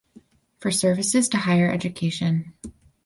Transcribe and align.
For 0.57 0.71
services 0.71 1.29
to 1.29 1.37
Higher 1.37 1.71
Education. 1.71 2.53